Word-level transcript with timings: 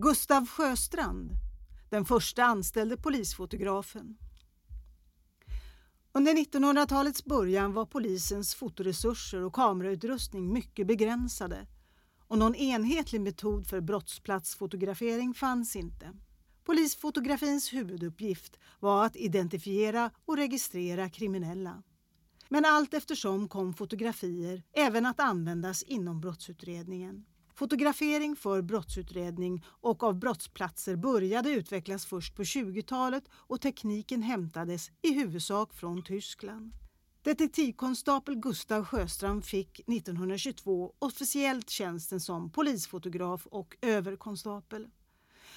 Gustav 0.00 0.46
Sjöstrand, 0.46 1.30
den 1.90 2.04
första 2.04 2.44
anställde 2.44 2.96
polisfotografen. 2.96 4.16
Under 6.12 6.32
1900-talets 6.32 7.24
början 7.24 7.72
var 7.72 7.86
polisens 7.86 8.54
fotoresurser 8.54 9.44
och 9.44 9.52
kamerautrustning 9.52 10.52
mycket 10.52 10.86
begränsade 10.86 11.66
och 12.28 12.38
någon 12.38 12.54
enhetlig 12.54 13.20
metod 13.20 13.66
för 13.66 13.80
brottsplatsfotografering 13.80 15.34
fanns 15.34 15.76
inte. 15.76 16.12
Polisfotografins 16.64 17.72
huvuduppgift 17.72 18.58
var 18.80 19.04
att 19.04 19.16
identifiera 19.16 20.10
och 20.24 20.36
registrera 20.36 21.10
kriminella. 21.10 21.82
Men 22.48 22.64
allt 22.64 22.94
eftersom 22.94 23.48
kom 23.48 23.74
fotografier 23.74 24.62
även 24.72 25.06
att 25.06 25.20
användas 25.20 25.82
inom 25.82 26.20
brottsutredningen. 26.20 27.24
Fotografering 27.58 28.36
för 28.36 28.62
brottsutredning 28.62 29.64
och 29.66 30.02
av 30.02 30.18
brottsplatser 30.18 30.96
började 30.96 31.50
utvecklas 31.50 32.06
först 32.06 32.34
på 32.34 32.42
20-talet 32.42 33.24
och 33.32 33.60
tekniken 33.60 34.22
hämtades 34.22 34.90
i 35.02 35.12
huvudsak 35.12 35.74
från 35.74 36.04
Tyskland. 36.04 36.72
Detektivkonstapel 37.22 38.34
Gustav 38.36 38.84
Sjöstrand 38.84 39.44
fick 39.44 39.80
1922 39.80 40.94
officiellt 40.98 41.70
tjänsten 41.70 42.20
som 42.20 42.50
polisfotograf 42.50 43.46
och 43.46 43.76
överkonstapel. 43.82 44.88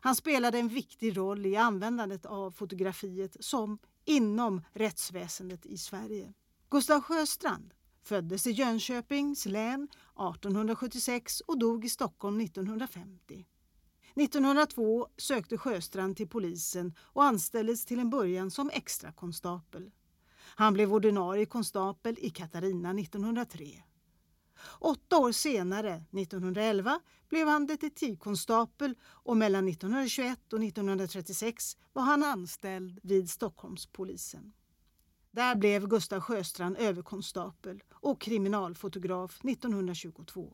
Han 0.00 0.14
spelade 0.14 0.58
en 0.58 0.68
viktig 0.68 1.16
roll 1.16 1.46
i 1.46 1.56
användandet 1.56 2.26
av 2.26 2.50
fotografiet 2.50 3.36
som 3.40 3.78
inom 4.04 4.62
rättsväsendet 4.72 5.66
i 5.66 5.78
Sverige. 5.78 6.32
Gustav 6.70 7.00
Sjöstrand 7.00 7.74
föddes 8.02 8.46
i 8.46 8.50
Jönköpings 8.50 9.46
län 9.46 9.88
1876 10.14 11.40
och 11.40 11.58
dog 11.58 11.84
i 11.84 11.88
Stockholm 11.88 12.40
1950. 12.40 13.46
1902 14.14 15.08
sökte 15.16 15.58
Sjöstrand 15.58 16.16
till 16.16 16.28
polisen 16.28 16.94
och 16.98 17.24
anställdes 17.24 17.84
till 17.84 17.98
en 17.98 18.10
början 18.10 18.50
som 18.50 18.70
extrakonstapel. 18.70 19.90
Han 20.38 20.72
blev 20.72 20.94
ordinarie 20.94 21.46
konstapel 21.46 22.16
i 22.18 22.30
Katarina 22.30 22.90
1903. 22.90 23.82
Åtta 24.78 25.18
år 25.18 25.32
senare, 25.32 26.04
1911, 26.10 27.00
blev 27.28 27.48
han 27.48 27.66
detektivkonstapel 27.66 28.94
och 29.04 29.36
mellan 29.36 29.68
1921 29.68 30.52
och 30.52 30.64
1936 30.64 31.76
var 31.92 32.02
han 32.02 32.22
anställd 32.22 33.00
vid 33.02 33.30
Stockholmspolisen. 33.30 34.52
Där 35.34 35.54
blev 35.54 35.88
Gustav 35.88 36.20
Sjöstrand 36.20 36.76
överkonstapel 36.78 37.82
och 37.92 38.20
kriminalfotograf 38.20 39.40
1922. 39.44 40.52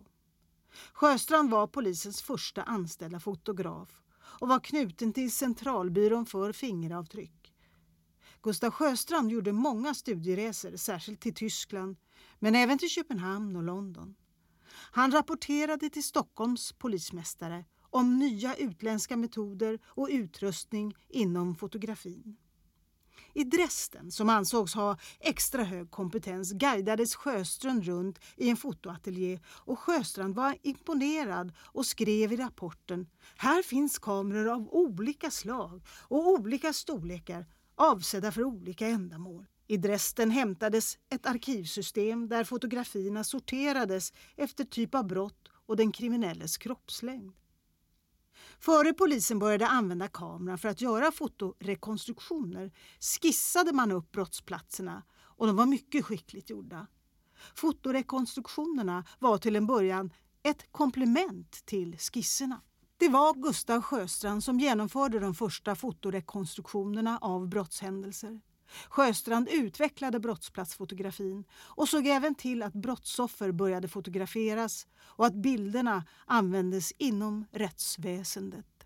Sjöstrand 0.92 1.50
var 1.50 1.66
polisens 1.66 2.22
första 2.22 2.62
anställda 2.62 3.20
fotograf 3.20 4.02
och 4.14 4.48
var 4.48 4.60
knuten 4.60 5.12
till 5.12 5.32
Centralbyrån 5.32 6.26
för 6.26 6.52
fingeravtryck. 6.52 7.54
Gustav 8.42 8.70
Sjöstrand 8.70 9.32
gjorde 9.32 9.52
många 9.52 9.94
studieresor, 9.94 10.76
särskilt 10.76 11.20
till 11.20 11.34
Tyskland, 11.34 11.96
men 12.38 12.54
även 12.54 12.78
till 12.78 12.90
Köpenhamn 12.90 13.56
och 13.56 13.62
London. 13.62 14.14
Han 14.70 15.12
rapporterade 15.12 15.90
till 15.90 16.04
Stockholms 16.04 16.72
polismästare 16.72 17.64
om 17.90 18.18
nya 18.18 18.54
utländska 18.54 19.16
metoder 19.16 19.78
och 19.84 20.08
utrustning 20.10 20.94
inom 21.08 21.56
fotografin. 21.56 22.36
I 23.34 23.44
Dresden, 23.44 24.10
som 24.10 24.28
ansågs 24.28 24.74
ha 24.74 24.98
extra 25.20 25.64
hög 25.64 25.90
kompetens, 25.90 26.52
guidades 26.52 27.14
Sjöstrand 27.14 27.84
runt 27.84 28.18
i 28.36 28.50
en 28.50 28.56
fotoateljé 28.56 29.40
och 29.46 29.78
Sjöstrand 29.78 30.34
var 30.34 30.56
imponerad 30.62 31.52
och 31.58 31.86
skrev 31.86 32.32
i 32.32 32.36
rapporten 32.36 33.06
Här 33.36 33.62
finns 33.62 33.98
kameror 33.98 34.48
av 34.48 34.68
olika 34.70 35.30
slag 35.30 35.82
och 36.08 36.28
olika 36.28 36.72
storlekar 36.72 37.46
avsedda 37.74 38.32
för 38.32 38.44
olika 38.44 38.86
ändamål. 38.86 39.46
I 39.66 39.76
Dresden 39.76 40.30
hämtades 40.30 40.98
ett 41.10 41.26
arkivsystem 41.26 42.28
där 42.28 42.44
fotografierna 42.44 43.24
sorterades 43.24 44.12
efter 44.36 44.64
typ 44.64 44.94
av 44.94 45.06
brott 45.06 45.48
och 45.66 45.76
den 45.76 45.92
kriminelles 45.92 46.56
kroppslängd. 46.56 47.32
Före 48.60 48.92
polisen 48.92 49.38
började 49.38 49.66
använda 49.66 50.08
kameran 50.08 50.58
för 50.58 50.68
att 50.68 50.80
göra 50.80 51.12
fotorekonstruktioner 51.12 52.72
skissade 53.22 53.72
man 53.72 53.92
upp 53.92 54.12
brottsplatserna 54.12 55.02
och 55.20 55.46
de 55.46 55.56
var 55.56 55.66
mycket 55.66 56.04
skickligt 56.04 56.50
gjorda. 56.50 56.86
Fotorekonstruktionerna 57.54 59.04
var 59.18 59.38
till 59.38 59.56
en 59.56 59.66
början 59.66 60.12
ett 60.42 60.72
komplement 60.72 61.66
till 61.66 61.98
skisserna. 61.98 62.60
Det 62.96 63.08
var 63.08 63.34
Gustav 63.34 63.82
Sjöstrand 63.82 64.44
som 64.44 64.60
genomförde 64.60 65.18
de 65.18 65.34
första 65.34 65.74
fotorekonstruktionerna 65.74 67.18
av 67.18 67.48
brottshändelser. 67.48 68.40
Sjöstrand 68.88 69.48
utvecklade 69.48 70.20
brottsplatsfotografin 70.20 71.44
och 71.54 71.88
såg 71.88 72.06
även 72.06 72.34
till 72.34 72.62
att 72.62 72.72
brottsoffer 72.72 73.52
började 73.52 73.88
fotograferas 73.88 74.86
och 75.00 75.26
att 75.26 75.34
bilderna 75.34 76.04
användes 76.26 76.92
inom 76.98 77.46
rättsväsendet. 77.52 78.77